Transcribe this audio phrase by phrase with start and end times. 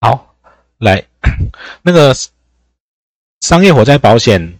[0.00, 0.36] 好，
[0.78, 1.04] 来，
[1.82, 2.14] 那个
[3.40, 4.58] 商业火灾保险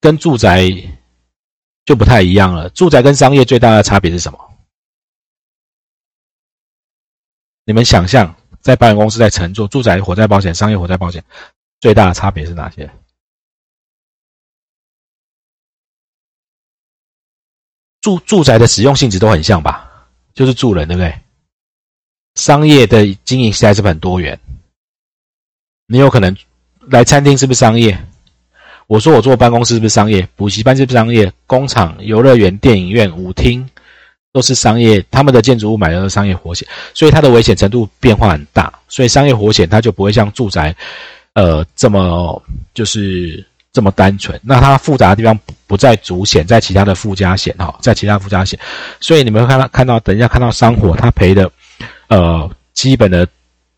[0.00, 0.68] 跟住宅
[1.84, 2.68] 就不太一样了。
[2.70, 4.38] 住宅跟商业最大的差别是什么？
[7.64, 11.24] 你们想象，在保险公司在乘坐住宅火灾保险、商业火灾保险，
[11.80, 12.90] 最大的差别是哪些？
[18.00, 20.08] 住住宅的使用性质都很像吧？
[20.34, 21.20] 就是住人，对不对？
[22.34, 24.40] 商业的经营实在是很多元。
[25.92, 26.34] 你有可能
[26.88, 27.94] 来餐厅，是不是商业？
[28.86, 30.26] 我说我坐办公室是不是商业？
[30.34, 31.30] 补习班是不是商业？
[31.46, 33.68] 工厂、游乐园、电影院、舞厅
[34.32, 35.04] 都是商业。
[35.10, 38.72] 他们的建筑物买的是商业火险，所以它的危险程度变化很大。
[38.88, 40.74] 所以商业火险它就不会像住宅，
[41.34, 44.40] 呃，这么就是这么单纯。
[44.42, 48.58] 那它复杂的地方不在主险，在其他的附加险哈，在其他附加险。
[48.98, 51.52] 所以你们会看到看到，等一下看到商火，它赔的
[52.08, 53.28] 呃基本的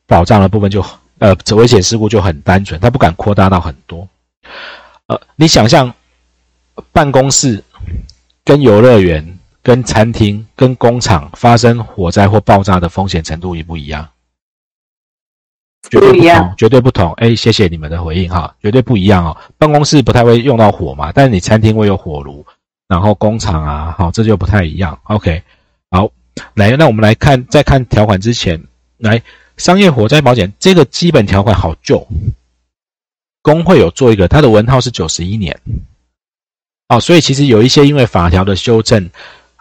[0.07, 0.81] 保障的部分就
[1.25, 4.07] 呃危险事故就很单纯，他不敢扩大到很多。
[5.07, 5.91] 呃，你想象
[6.93, 7.65] 办公室、
[8.45, 14.07] 跟游乐园、跟餐厅、跟工厂发生火灾或爆炸的风险程度一不一样？
[15.91, 17.13] 绝对不同，绝对不同。
[17.15, 19.37] 哎，谢谢你们的回应哈，绝对不一样哦。
[19.57, 22.45] 办公室不太会用到火嘛，但是你餐厅会有火炉，
[22.87, 24.99] 然后工厂啊，好，这就不太一样。
[25.05, 25.43] OK，
[25.91, 26.11] 好，
[26.55, 28.63] 来，那我们来看，在看条款之前，
[28.99, 29.23] 来
[29.57, 32.07] 商业火灾保险这个基本条款好旧。
[33.43, 35.55] 工会有做一个，它的文号是九十一年，
[36.89, 39.11] 哦，所以其实有一些因为法条的修正，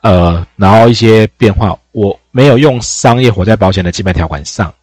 [0.04, 4.74] 呃，然后一些变化，我没有用商业火灾保险的基本条款上，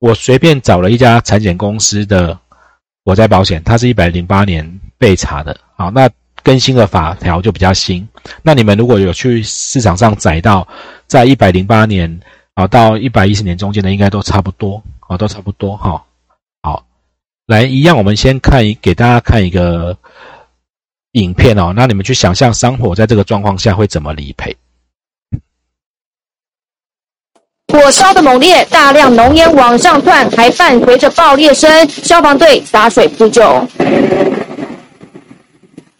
[0.00, 2.36] 我随便找了一家产险公司的
[3.04, 6.10] 火灾保险，它是一百零八年被查的，好，那
[6.42, 8.04] 更新的法条就比较新，
[8.42, 10.66] 那你们如果有去市场上载到
[11.06, 12.20] 在一百零八年
[12.60, 16.04] 啊到一百一十年中间的，应该都差不多，啊，都差不多哈。
[16.62, 16.84] 好
[17.46, 19.96] 来，一样，我们先看一，给大家看一个
[21.12, 21.72] 影片哦。
[21.74, 24.54] 那你们去想象，山火在这个状况下会怎么理赔？
[27.72, 31.88] 火烧的猛烈，大量浓烟往上窜，还伴随着爆裂声。
[31.88, 33.42] 消防队洒水扑救。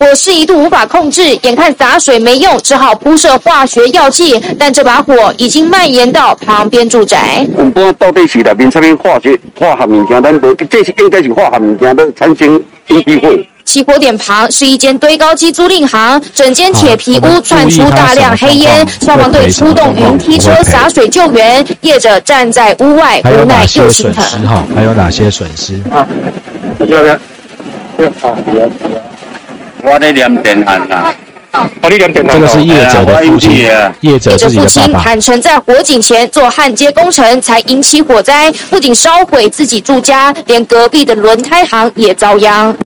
[0.03, 4.43] 火势一度无法控制，眼看洒水没用，只好铺设化学药剂。
[4.59, 7.47] 但这把火已经蔓延到旁边住宅。
[7.75, 10.23] 我到底是内面什么化学化学物件？
[10.23, 13.29] 咱无，这是应该是化学物件，要产生引起火。
[13.67, 18.89] 起火点旁是一间堆高机租赁行，整间铁皮屋窜出大量黑烟。
[19.03, 24.25] 消防队出动云梯车洒水救援，业者站在屋外无奈又心疼。
[24.75, 25.75] 还有哪些损失？
[25.91, 26.09] 啊，
[26.89, 27.19] 要不要？
[28.19, 28.35] 好，
[32.13, 33.67] 这个是业者的父亲，
[34.03, 35.03] 业者自己的爸爸。
[35.03, 42.77] 坦诚在火警前做焊接工程，才引起火灾，不仅烧毁自己住家，连隔壁的轮胎行也遭殃。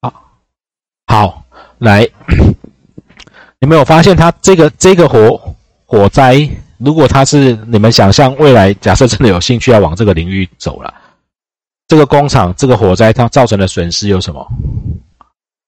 [0.00, 0.12] 好，
[1.06, 1.44] 好，
[1.78, 2.08] 来，
[3.60, 5.40] 有没有发现他这个这个火
[5.86, 6.48] 火灾？
[6.78, 10.92] 如果他是你们想象未来，假设真的有兴趣要往这个领域走了，
[11.86, 14.44] 这个工厂这个火灾它造成的损失有什么？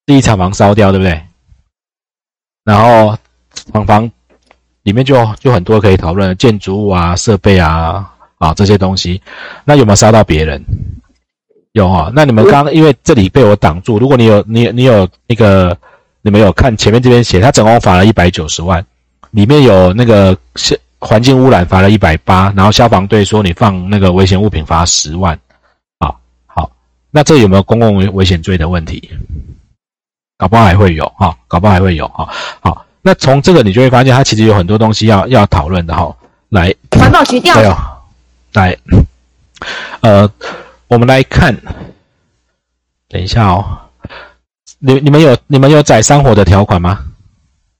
[0.07, 1.21] 第一厂房烧掉，对不对？
[2.65, 3.17] 然后
[3.73, 4.11] 厂房
[4.83, 9.21] 里面就就很多可以讨论建筑物啊、设备啊啊这些东西。
[9.65, 10.63] 那有没有烧到别人？
[11.73, 12.13] 有啊。
[12.15, 15.77] 那你们刚因为这里被我挡住，如果你有你你有那个
[16.23, 18.85] 你们有看前面这边写，他总共罚了一百九十万，
[19.31, 25.39] 里面有那个是环境污染罚了一百八，然后消防队说你放那个危险物品罚十万。
[25.99, 26.15] 啊，
[26.47, 26.71] 好，
[27.11, 29.11] 那这有没有公共危危险罪的问题？
[30.45, 32.29] 搞不好还会有哈，搞不好还会有哈。
[32.61, 36.15] 好，那从这个你就会发现，它其实有很多东西要要讨论的哈。
[36.51, 37.55] 来，环保局调
[38.53, 38.77] 来，
[40.03, 40.31] 呃，
[40.87, 41.57] 我们来看，
[43.09, 43.89] 等一下哦。
[44.81, 47.07] 你你们有你们有载山火的条款吗？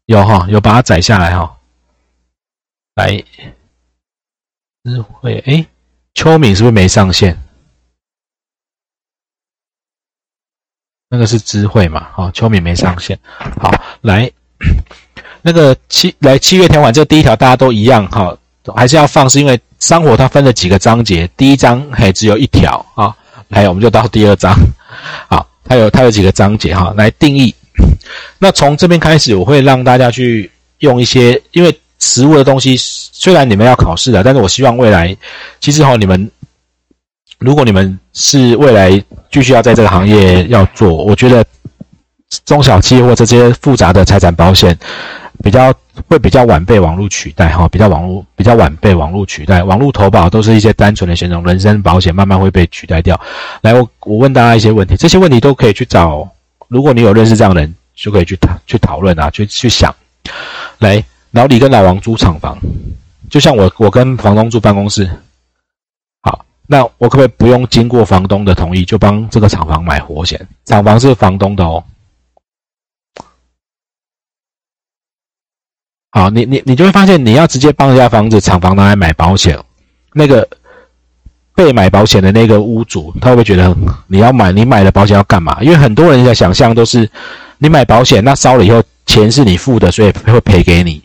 [0.07, 1.55] 有哈，有把它载下来哈。
[2.95, 3.23] 来，
[4.85, 5.67] 智慧哎，
[6.15, 7.39] 秋敏是不是没上线？
[11.15, 12.09] 那个是知会嘛？
[12.13, 13.17] 好，秋敏没上线。
[13.61, 14.29] 好，来，
[15.43, 18.37] 那个七来七月天晚，这第一条大家都一样哈，
[18.75, 23.15] 还是要放，是因为商火它分了几个章节，第一章还只有一条啊。
[23.47, 24.53] 来，我们就到第二章。
[25.29, 27.55] 好，它有它有几个章节哈，来定义。
[28.41, 35.17] 那从这边开始，我会让大家去用一些，因为实物的东西，虽然你们要考试的，但是我希望未来，
[35.61, 36.29] 其实哈，你们。
[37.39, 38.91] 如果你们是未来
[39.31, 41.45] 继续要在这个行业要做，我觉得
[42.45, 44.77] 中小企业或这些复杂的财产保险
[45.43, 45.73] 比较
[46.09, 53.21] 会比较晚被网络取代哈，比较网络比较晚被网络取代，网络投保都是一些单纯的险种，人身保险慢慢会被取代掉。
[53.63, 56.29] 来，我我问大家一些问题，这些问题都可以去找，
[56.69, 59.95] 如果你有认识这样的人，就可以去讨去讨论啊，去去想。
[60.79, 62.59] 来，老李跟老王租厂房，
[63.29, 65.09] 就像我我跟房东住办公室，
[66.23, 70.49] 好，那我可不可以不用经过房东的同意就帮这个厂房买活险？
[70.65, 71.85] 厂房是房东的哦。
[76.11, 79.59] 好，你你你就会发现，你要直接帮人家房子厂房拿来买保险，
[80.13, 80.49] 那个
[81.55, 83.77] 被买保险的那个屋主，他会不会觉得
[84.07, 85.59] 你要买你买了保险要干嘛？
[85.61, 87.11] 因为很多人的想象都是，
[87.59, 91.03] 你买保险，那烧了以后钱是你付的，所以会赔给你。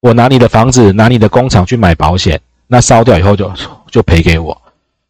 [0.00, 3.52] 我拿你的房子，拿你的工厂去买保险，那烧掉以后就
[3.90, 4.56] 就赔给我，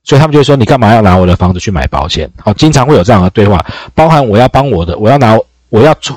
[0.05, 2.31] 所以他们就说你干嘛要拿我的房子去买保险？
[2.43, 3.63] 好，经常会有这样的对话，
[3.95, 5.37] 包含我要帮我的，我要拿
[5.69, 6.15] 我要出。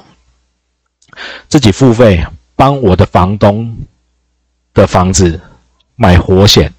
[1.49, 3.75] 自己付费帮我的房东
[4.73, 5.37] 的房子
[5.95, 6.71] 买活险，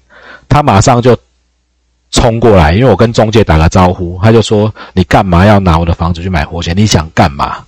[0.49, 1.15] 他马上就
[2.09, 6.75] 冲过来，因为我跟中介打了招呼，他就说：“你干嘛要拿我的房子去买活险？
[6.75, 7.63] 你想干嘛？”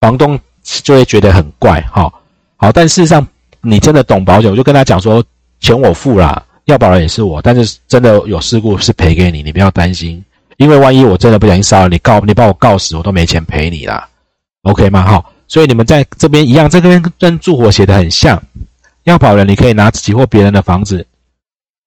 [0.00, 2.10] 房东就会觉得很怪，哈，
[2.56, 3.26] 好，但事实上
[3.60, 5.22] 你真的懂保险，我就跟他讲说
[5.60, 10.24] ：“钱我付了，要保人也是我，但是真的有事故是赔给你，你不要担心，
[10.56, 14.08] 因为万一我真的不小心烧了，你告你把我告死，我都没钱赔你啦
[14.62, 15.02] ，OK 吗？
[15.02, 18.38] 好。”所以你们在这边一样，这边跟住火写的很像。
[19.04, 21.06] 要保人，你可以拿自己或别人的房子，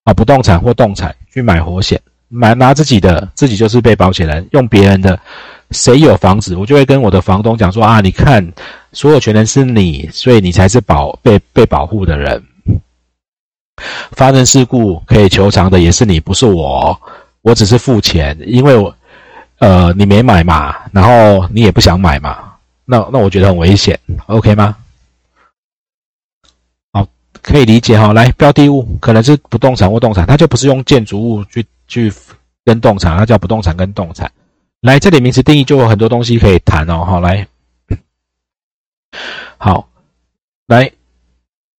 [0.03, 4.44] 啊，不动产或动产去买活险，买拿自己的，自己就是被保险人。
[4.53, 5.19] 用别人的，
[5.69, 8.44] 谁有房子，我就会跟我的房东讲说啊，你看，
[8.94, 12.44] 所有权人是你，所以你才是保被被保护的人。
[14.12, 17.00] 发生事故可以求偿的也是你，不是我，
[17.42, 18.95] 我只是付钱，因为我，
[19.60, 22.54] 呃，你没买嘛，然后你也不想买嘛。
[22.86, 24.75] 那那我觉得很危险，OK 吗？
[26.92, 27.07] 好，
[27.42, 28.12] 可以理解哈。
[28.12, 32.12] 来，标的物可能是不动产或动产，它就不是用建筑物去去
[32.66, 34.30] 跟动产，它叫不动产跟动产。
[34.81, 37.06] 来，这里名词定义就有很多东西可以谈哦。
[37.06, 37.48] 好，来，
[39.57, 39.88] 好，
[40.66, 40.92] 来，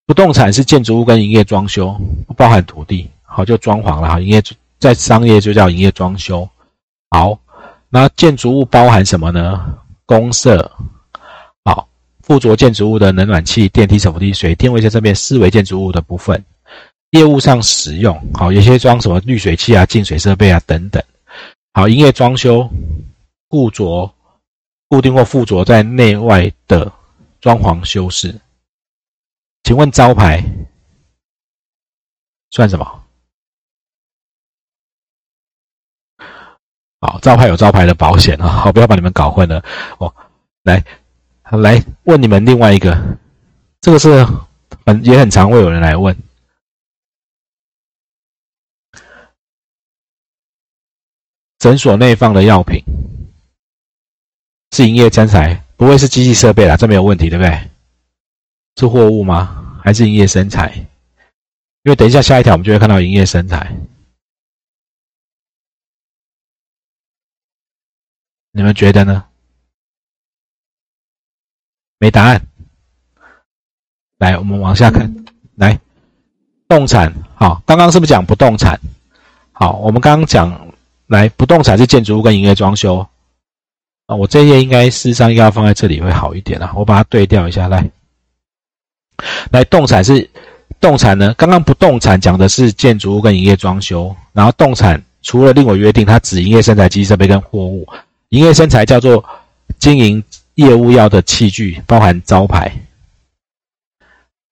[0.07, 1.95] 不动产是建筑物跟营业装修，
[2.27, 4.21] 不包含土地，好，就装潢了哈。
[4.21, 4.43] 营业
[4.79, 6.49] 在商业就叫营业装修。
[7.11, 7.39] 好，
[7.89, 9.79] 那建筑物包含什么呢？
[10.07, 10.71] 公社。
[12.25, 16.43] 附着建筑物的冷暖气、电梯、手扶梯、水电、卫生这边四维建筑物的部分，
[17.11, 21.03] 业务上使用好，有些装什么滤水器啊、净水设备啊等等。
[21.75, 22.67] 好，营业装修
[23.49, 24.09] 固着、
[24.89, 26.91] 固定或附着在内外的
[27.41, 28.33] 装潢修饰。
[29.63, 30.43] 请问招牌
[32.51, 33.05] 算什么？
[37.01, 39.65] 好，招牌有招牌的保险啊， 好，不要把你们搞混了
[39.99, 40.15] 哦。
[40.63, 40.85] 来。
[41.61, 43.19] 来问你们另外一个，
[43.83, 44.25] 这个是
[44.87, 46.17] 很也很常会有人来问，
[51.59, 52.83] 诊所内放的药品
[54.71, 57.72] 是营业生产，不会是机器设备啦，这没有问题，对不对？
[58.77, 59.81] 是货物吗？
[59.83, 60.73] 还是营业生产？
[61.83, 63.77] 因为等一下下一条我们就会看到营业生产，
[68.53, 69.25] 你们觉得呢？
[71.99, 72.41] 没答案。
[74.19, 75.13] 来，我们往下看。
[75.57, 75.79] 来，
[76.69, 78.79] 动产，好，刚刚是不是讲不动产？
[79.51, 80.73] 好，我们刚刚讲，
[81.09, 83.07] 来，不动产是建筑物跟营业装修。
[84.07, 86.73] 啊，我这页应该事实上应该要放在这里会好一点啊。
[86.77, 87.91] 我把它对调一下，来，
[89.51, 90.29] 来，动产是
[90.81, 91.35] 动产呢？
[91.37, 97.87] 刚刚不动产讲的是建筑物跟营业装修，然后动产除了另我约定，它指营业生产机器设备跟货物。
[98.31, 99.25] 营业生产叫做
[99.79, 100.23] 经营。
[100.57, 102.71] 业务要的器具包含招牌、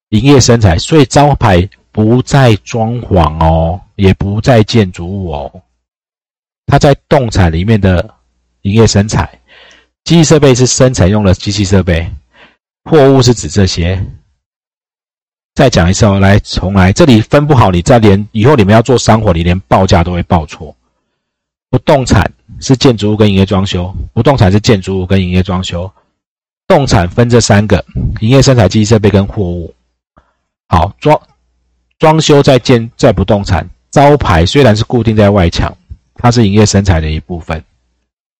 [0.08, 5.62] 营业生产，所以招牌不在装潢哦，也不在建筑物哦，
[6.64, 8.14] 它在动产里面的
[8.62, 9.28] 营业生产。
[10.04, 12.10] 机器设备是生产用的机器设备，
[12.84, 14.02] 货物是指这些。
[15.54, 20.74] 再讲一次哦，来重来，这里分不好，你再连以后你们要做商火，你连报价都会报错。
[21.68, 22.30] 不动产。
[22.58, 25.90] 是建筑物跟营业装修，不动产是建筑物跟营业装修，
[26.66, 27.82] 动产分这三个：
[28.20, 29.72] 营业生产机器设备跟货物。
[30.68, 31.18] 好，装
[31.98, 35.74] 装修在建在不动产，招牌虽然是固定在外墙，
[36.16, 37.64] 它是营业生产的一部分。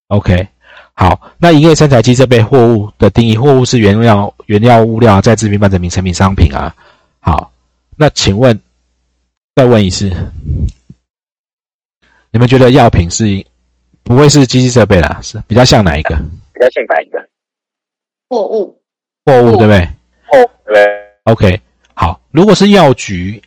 [0.09, 0.47] OK，
[0.93, 6.75] 好，那营业生产机设备货物的定义，货物是原料、原料物料在制品、半成品、成品、商品啊。
[7.21, 7.53] 好，
[7.97, 8.59] 那请问，
[9.55, 10.11] 再问一次，
[12.31, 13.47] 你们觉得药品是？
[14.03, 16.17] 不会是机器设备啦，是比较像哪一个？
[16.53, 17.29] 比较像哪一个？
[18.29, 18.83] 货物，
[19.25, 19.79] 货物对不对？
[20.33, 20.85] 哦，对。
[21.25, 21.61] OK，
[21.95, 23.41] 好，如果是药局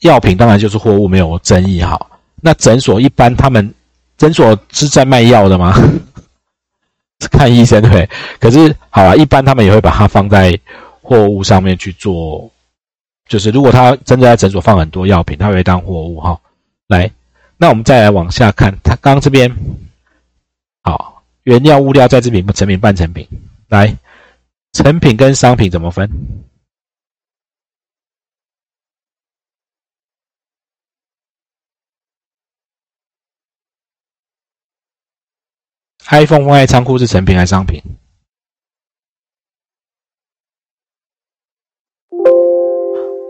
[0.00, 1.98] 药品，当然就是货物没有争议哈。
[2.36, 3.74] 那诊所一般他们
[4.16, 5.74] 诊所是在卖药的吗？
[7.32, 10.56] 看医生对，可是好啊，一般他们也会把它放在
[11.02, 12.48] 货物上面去做，
[13.28, 16.40] 就是如果他真的在诊所放很多药品，他会当货物哈。
[16.86, 17.12] 来，
[17.58, 19.54] 那我们再来往下看，他刚刚这边
[20.82, 23.28] 好，原料、物料、在制品、成品、半成品，
[23.68, 23.94] 来，
[24.72, 26.10] 成品跟商品怎么分
[36.10, 37.82] ？iPhone 放在仓库是成品还是商品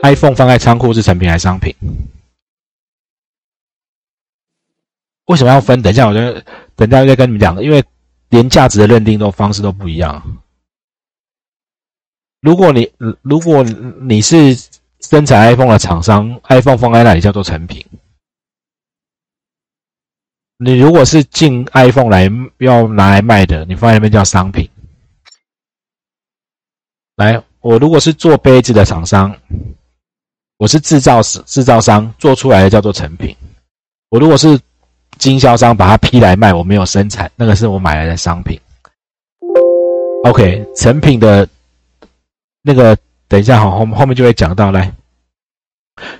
[0.02, 1.74] ？iPhone 放在仓库是成品还是商品？
[5.26, 5.82] 为什么要分？
[5.82, 6.42] 等一下，我觉得
[6.74, 7.84] 等下再跟你们讲，因为
[8.30, 10.38] 连价值的认定都方式都不一样。
[12.40, 12.90] 如果你
[13.22, 13.62] 如果
[14.00, 14.56] 你是
[15.00, 17.84] 生产 iPhone 的厂商，iPhone 放在那里叫做成品。
[20.56, 24.70] 你如果是进 iPhone 来要拿来卖的，你放在那边叫商品。
[27.16, 29.36] 来，我如果是做杯子的厂商，
[30.58, 33.34] 我是制造制造商做出来的叫做成品。
[34.10, 34.58] 我如果是
[35.16, 38.60] 经销商把它批来卖，我没有生产，那个是我买来的商品。
[40.24, 41.48] OK，成品的
[42.60, 42.98] 那个
[43.28, 44.92] 等一下哈，后后面就会讲到，来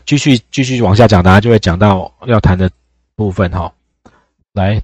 [0.07, 2.71] 继续继续往下讲，大家就会讲到要谈的
[3.16, 3.73] 部分哈。
[4.52, 4.75] 来，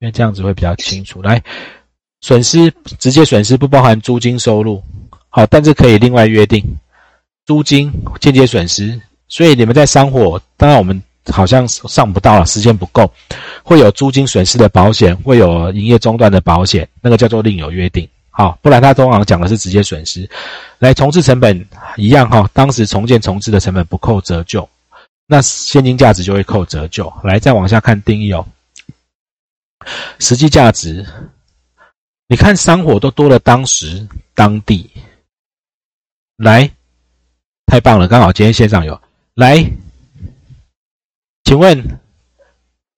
[0.00, 1.22] 因为这样子会比较清楚。
[1.22, 1.42] 来，
[2.20, 4.82] 损失直接损失不包含租金收入，
[5.30, 6.62] 好，但是可以另外约定
[7.48, 7.90] 租金
[8.20, 9.00] 间接损失。
[9.26, 11.02] 所以你们在商火，当然我们
[11.32, 13.10] 好像上不到了，时间不够，
[13.62, 18.06] 会有租金损失的保险，会有营业中断的保险，那个叫做另有约定。
[18.28, 20.28] 好，不然他通常讲的是直接损失。
[20.78, 24.68] 来，重置成本一样哈，当时重建重置的成本不扣折旧。
[25.26, 27.10] 那现金价值就会扣折旧。
[27.24, 28.46] 来，再往下看定义哦。
[30.18, 31.06] 实际价值，
[32.28, 34.90] 你看商火都多了当时当地。
[36.36, 36.70] 来，
[37.68, 38.98] 太棒了，刚好今天线上有。
[39.34, 39.62] 来，
[41.44, 42.00] 请问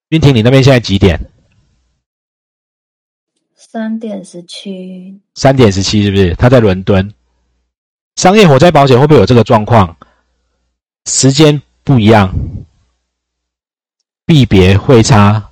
[0.09, 1.19] 云婷，你那边现在几点？
[3.53, 5.19] 三点十七。
[5.35, 6.33] 三点十七是不是？
[6.35, 7.13] 他在伦敦。
[8.15, 9.95] 商业火灾保险会不会有这个状况？
[11.05, 11.61] 时间？
[11.83, 12.31] 不一样，
[14.25, 15.49] 币别汇差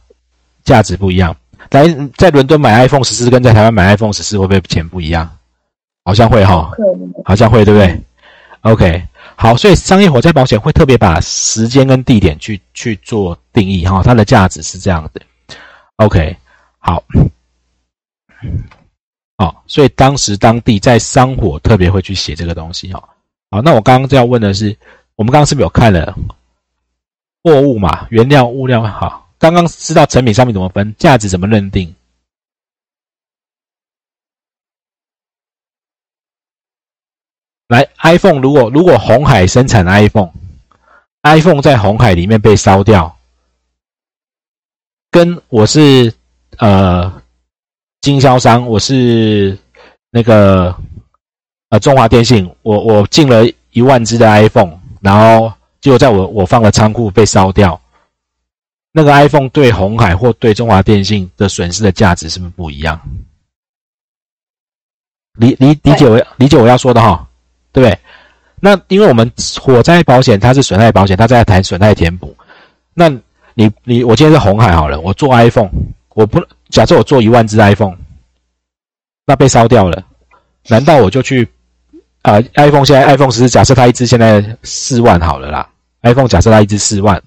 [0.64, 1.36] 价值不一样。
[1.72, 5.38] 来，在伦敦买 iPhone 十四跟在台湾买 iPhone 十四会不会钱不一样？
[6.06, 6.72] 好像会哈，
[7.26, 8.00] 好像会，对不对
[8.62, 15.22] ？OK，好，所以商业火灾保险会特别把时间跟地点去去做定义哈，它的价值是这样的。
[15.98, 16.36] OK，
[16.80, 17.04] 好，
[19.38, 23.04] 好，所以当时当地在商火特别会去写这个东西哈。
[23.52, 24.76] 好，那我刚刚就要问的是。
[25.16, 26.18] 我们刚刚是不是有看了
[27.44, 28.08] 货物嘛？
[28.10, 29.30] 原料、物料好。
[29.38, 31.94] 刚刚知道成品、商品怎么分，价值怎么认定？
[37.70, 43.16] 来，iPhone 如果如果红海生产 iPhone，iPhone 在红海里面被烧掉，
[45.12, 46.12] 跟我是
[46.58, 47.22] 呃
[48.02, 49.56] 经销商，我是
[50.10, 50.76] 那个
[51.70, 54.80] 呃中华电信，我我进了一万只的 iPhone。
[55.00, 57.80] 然后结果在我我放的仓库被烧掉，
[58.92, 63.00] 那个 iPhone 对红海或对中华电信的损失的价值是不是不一样？
[65.34, 67.29] 理理理解我理解我要说的哈，
[67.72, 68.00] 对不对？
[68.60, 72.36] 那因为我们火灾保险它是损害保险，它在谈损害填补。
[72.94, 73.10] 那
[73.54, 75.70] 你你我今天是红海好了，我做 iPhone，
[76.10, 77.96] 我不假设我做一万只 iPhone，
[79.26, 80.04] 那被烧掉了，
[80.68, 81.48] 难道我就去？
[82.22, 85.70] 啊，iPhone 现在 iPhone 十，假设它一只现在四万好了啦。
[86.02, 87.24] iPhone 假设它一只四万，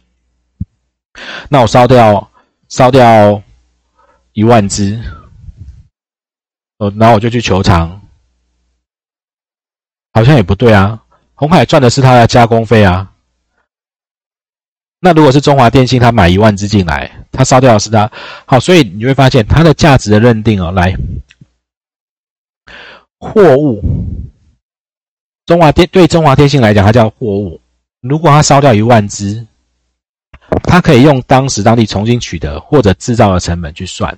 [1.49, 2.31] 那我烧掉
[2.69, 3.43] 烧掉
[4.35, 5.01] 一万只，
[6.77, 8.02] 哦，然后我就去求偿，
[10.13, 11.03] 好像也不对啊。
[11.35, 13.09] 红海赚的是它的加工费啊。
[15.05, 18.09] 那如果是中华电信，他买一万只进来，他烧掉的是它。
[18.47, 20.97] 好，所以你会发现它的价值的认定哦，来
[23.19, 23.83] 货物。
[25.45, 27.61] 中华电对中华电信来讲，它叫货物。
[28.01, 29.45] 如果它烧掉一万只，
[30.63, 34.17] 它可以用当时当地重新取得或者制造的成本去算。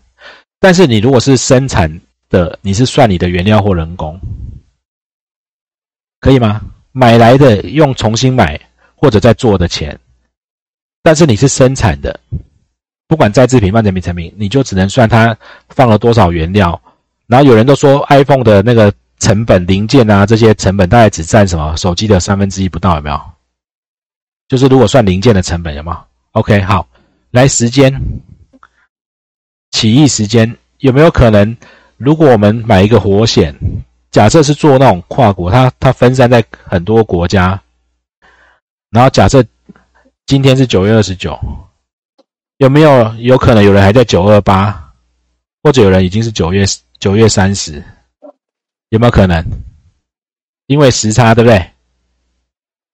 [0.60, 1.98] 但是你如果是生产
[2.28, 4.20] 的，你是算你的原料或人工，
[6.24, 6.62] 可以吗？
[6.92, 8.58] 买来的用重新买
[8.96, 9.98] 或者再做的钱，
[11.02, 12.18] 但是你是生产的，
[13.06, 15.36] 不管在制品、半成品、成品，你就只能算它
[15.68, 16.80] 放了多少原料。
[17.26, 18.90] 然后有人都说 iPhone 的那个。
[19.20, 23.18] 成本零件啊，这些成本大概只占什么手机的三分之一不到，有没有？
[24.48, 25.96] 就是如果算零件的成本，有没有
[26.32, 26.86] ？OK，好，
[27.30, 27.94] 来时间，
[29.70, 31.56] 起义时间有没有可能？
[31.96, 33.54] 如果我们买一个活险，
[34.14, 37.60] 假设是做那种跨国，它它分散在很多国家，
[38.90, 39.44] 然后假设
[40.24, 41.36] 今天是九月二十九，
[42.58, 44.92] 有没有有可能有人还在九二八，
[45.64, 46.64] 或者有人已经是九月
[47.00, 47.82] 九月三十？
[48.90, 49.44] 有没有可能？
[50.66, 51.72] 因为时差，对不对？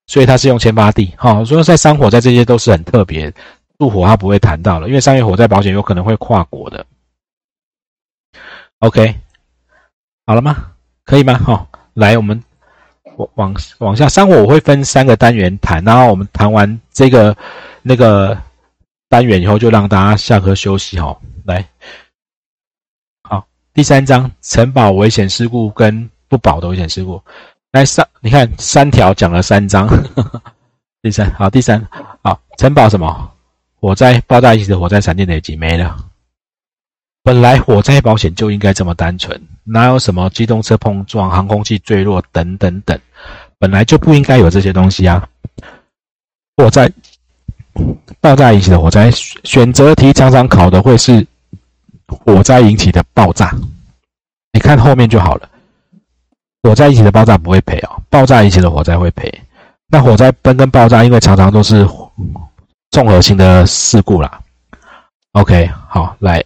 [0.07, 3.31] 所以它是用千八 D，好，所以在山火在这些都是很特别，
[3.77, 6.87] 入火它不会谈到了，因为商业火灾保险有可能会跨国的。
[8.79, 9.15] OK，
[10.25, 10.73] 好了吗？
[11.11, 11.37] 可以吗？
[11.45, 12.41] 好，来，我们
[13.17, 17.37] 往往往下，三火我会分三个单元谈，然后我们谈完这个
[17.83, 18.39] 那个
[19.09, 21.19] 单元以后，就让大家下课休息哈。
[21.47, 21.67] 来。
[23.29, 27.21] 好第三章城堡危险事故跟不保的危险事故，
[27.73, 29.89] 来三，你看三条讲了三章。
[31.03, 31.85] 第三，好，第三，
[32.23, 33.33] 好，城堡什么？
[33.81, 35.97] 火灾、爆炸引起的火灾、闪电雷击没了。
[37.23, 42.99] 本来火灾保险就应该这么单纯，哪有什么机动车碰撞、航空器坠落等等等，
[43.59, 45.29] 本来就不应该有这些东西啊。
[46.57, 46.91] 火灾、
[48.21, 49.11] 爆炸引起的火灾，
[49.45, 51.27] 选择题常常考的会是。
[52.25, 53.55] 火灾引起的爆炸，
[54.53, 55.49] 你看后面就好了。
[56.61, 59.33] 火灾引起的爆炸不会赔哦，爆炸引起的火灾会赔。
[59.87, 61.87] 那火灾跟跟爆炸，因为常常都是
[62.91, 64.41] 综合性的事故啦。
[65.35, 66.45] OK，好，来，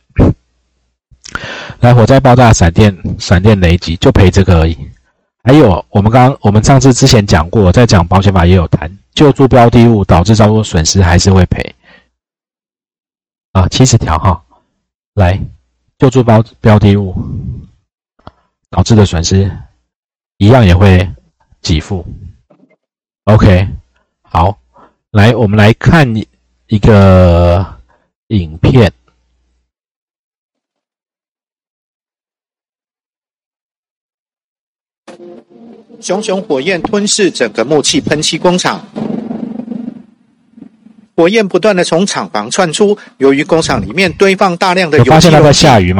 [1.81, 4.77] 来，火灾、爆炸、闪电、闪电雷击就赔这个而已。
[5.43, 11.75] 还有，我们刚我们上次之前讲过，在讲保险法也有谈，救助标的物导致遭受损失还是会赔。
[13.53, 14.43] 啊，七十条哈，
[15.15, 15.41] 来。
[15.97, 17.15] 救助标标的物
[18.69, 19.49] 导致的损失，
[20.39, 21.09] 一样也会
[21.63, 22.05] 给付。
[23.25, 23.69] OK，
[24.23, 24.59] 好，
[25.13, 26.13] 来，我们来看
[26.67, 27.65] 一个
[28.27, 28.93] 影片。
[36.05, 38.87] 熊熊火焰吞噬整个木器喷漆工厂。
[41.17, 45.31] 火焰不断的从厂房窜出，由于工厂里面堆放大量的油漆、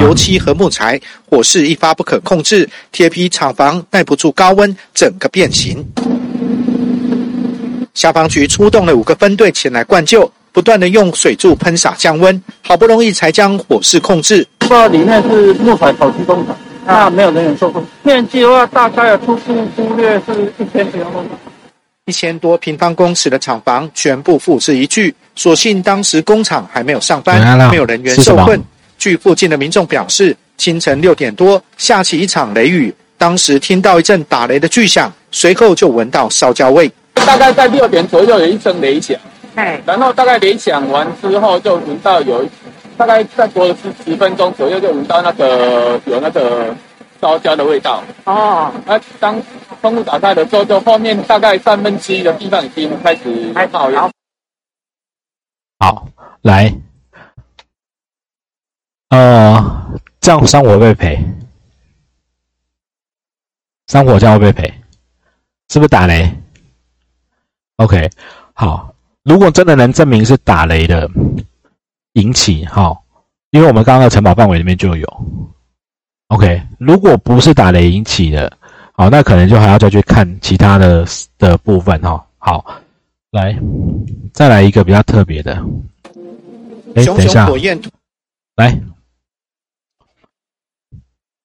[0.03, 5.83] 油漆和木材，火势一发不可控制，铁皮厂房耐不住高温，整个变形。
[7.95, 14.47] 消防局出动了五个分队前来灌救，不断的用水柱喷洒降温，好不容易才将火势控制。
[14.69, 16.55] 这里面是木材烤漆工厂，
[16.87, 17.85] 那没有人员受困。
[18.03, 21.29] 面积的话，大概初步估略是一千平方公里。
[22.07, 28.63] 一千多平方公尺的厂房全部付之一炬，所幸当时工厂还没有上班，没有人员受困。
[28.99, 36.91] 据附近的民众表示，清晨六点多下起一场雷雨，当时听到一阵打雷的巨响，随后就闻到烧焦味。
[37.15, 39.17] 大概在六点左右有一声雷响，
[39.55, 42.47] 哎，然后大概雷响完之后就闻到有，
[42.97, 46.75] 大概再过了十十分钟左右就闻到那个有那个。
[47.21, 49.41] 烧焦的味道哦，那当
[49.81, 54.11] 窗户打开的时候，就后面大概三分之一的地方已经开始开冒烟。
[55.79, 56.07] 好，
[56.43, 56.71] 来，
[59.09, 61.19] 呃，这样伤火会赔？
[63.87, 64.71] 伤火这样会赔？
[65.71, 66.31] 是不是打雷
[67.77, 68.11] ？OK，
[68.53, 71.09] 好，如果真的能证明是打雷的
[72.15, 72.97] 引起，哈，
[73.51, 75.07] 因为我们刚刚的承保范围里面就有。
[76.29, 78.51] OK，如果不是打雷引起的，
[78.93, 81.07] 好，那可能就还要再去看其他的
[81.39, 82.27] 的部分哈。
[82.39, 82.65] 好，
[83.31, 83.57] 来，
[84.33, 85.53] 再来一个比较特别的。
[86.95, 87.81] 哎，等一下，火焰
[88.57, 88.81] 来，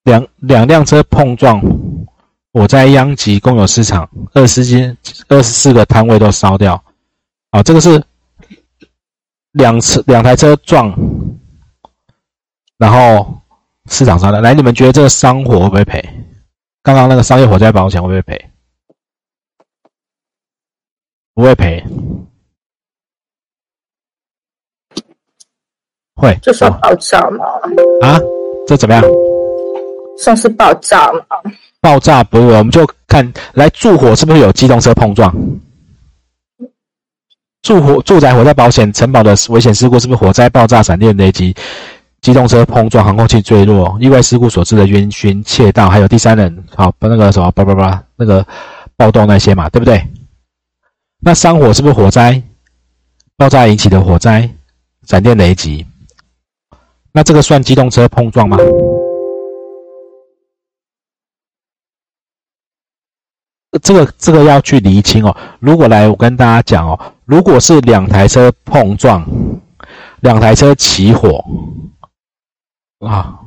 [0.03, 1.61] 两两辆车碰撞，
[2.51, 4.95] 我在殃及公有市场，二十间
[5.27, 6.81] 二十四个摊位都烧掉。
[7.51, 8.01] 好，这个是
[9.59, 10.91] 两车两台车撞，
[12.77, 13.35] 然后。
[13.91, 15.99] 市场上的来，你们觉得这个商火会不会赔？
[16.83, 18.51] 刚刚那个商业火灾保险会不会赔？
[21.33, 21.83] 不会赔。
[26.13, 26.37] 会。
[26.39, 27.45] 这算爆炸吗？
[28.01, 28.19] 啊？
[28.67, 29.03] 这怎么样？
[30.19, 31.21] 算是爆炸吗？
[31.81, 35.33] 爆炸不是，我们就看来助火是不是有机动车碰撞？
[37.61, 41.55] 住火住宅火灾保险承保的危险事故是不是火灾、爆炸、闪电雷击？
[42.21, 48.45] 机动车碰撞、航空器坠落、意外事故所致的烟熏、窃盗，还有第三人，好，把那个什么，叭叭叭，那个
[48.97, 50.05] 暴动那些嘛，对不对？
[51.21, 52.43] 那山火是不是火灾、
[53.37, 54.49] 爆炸引起的火灾、
[55.03, 55.85] 闪电雷击？
[57.13, 58.57] 那这个算机动车碰撞吗？
[63.81, 65.33] 这个这个要去厘清哦。
[65.59, 69.23] 如果来，我跟大家讲哦，如果是两台车碰撞，
[70.21, 71.45] 两台车起火，
[73.05, 73.39] 啊，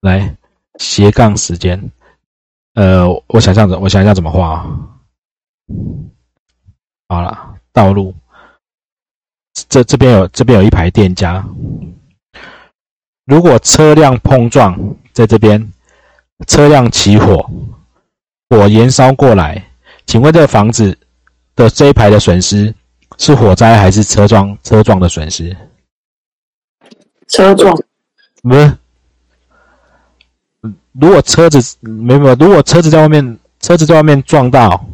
[0.00, 0.36] 来
[0.78, 1.90] 斜杠时间，
[2.74, 4.64] 呃，我想象着，我想一下怎么画啊。
[7.08, 8.14] 好了，道路，
[9.68, 11.44] 这这边有这边有一排店家，
[13.24, 14.78] 如果车辆碰撞
[15.12, 15.72] 在这边，
[16.46, 17.50] 车辆起火。
[18.48, 19.60] 火燃烧过来，
[20.06, 20.96] 请问这个房子
[21.56, 22.74] 的这一排的损失
[23.18, 24.56] 是火灾还是车撞？
[24.62, 25.56] 车撞的损失？
[27.28, 27.76] 车撞？
[28.42, 28.76] 不是。
[30.92, 34.86] 如果车子没有，如果车子在外面，车子在外面撞到，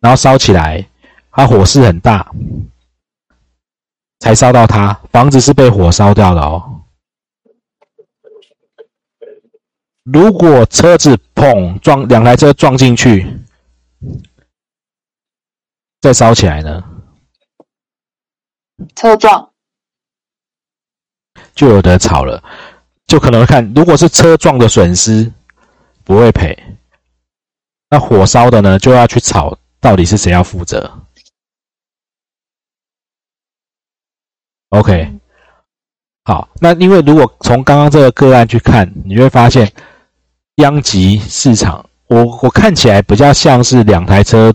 [0.00, 0.86] 然后烧起来，
[1.30, 2.30] 它火势很大，
[4.18, 6.82] 才烧到它，房子是被火烧掉的哦。
[10.02, 13.26] 如果车子碰撞，两台车撞进去，
[16.04, 16.84] 再烧起来呢？
[18.94, 19.50] 车撞
[21.54, 22.44] 就有的吵了，
[23.06, 25.32] 就可能看，如果是车撞的损失
[26.04, 26.54] 不会赔，
[27.88, 30.92] 那火烧的呢就要去吵，到底是谁要负责
[34.68, 35.10] ？OK，
[36.24, 39.72] 好，那因为如果从刚刚这个个案去看，你会发现。
[40.56, 44.54] 殃及市场，我我看起来比较像是两台车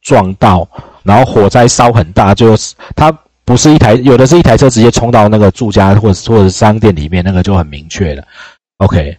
[0.00, 0.68] 撞到，
[1.06, 3.12] 然后火灾烧很大，就是它
[3.44, 8.26] 不是一台，有的是一台车直接冲到那个住家或者或者商店里面，那个就很明确了。
[8.78, 9.16] OK，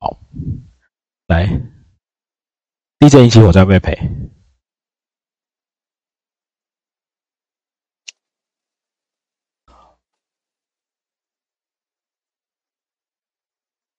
[0.00, 0.18] 好，
[1.26, 1.46] 来，
[2.98, 3.96] 地震引起火灾被赔，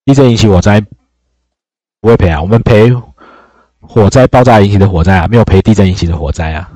[0.05, 0.83] 地震引起火灾。
[2.01, 2.89] 不会赔啊，我们赔
[3.81, 6.71] 火灾爆炸引起的火灾啊，没有赔地震引起的火灾啊。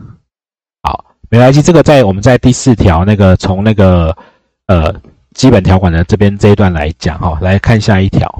[1.33, 4.15] 没关系，这个在我们在第四条那个从那个
[4.67, 4.93] 呃
[5.33, 8.31] 基本条款的这边这一段来讲哈，来看下一条。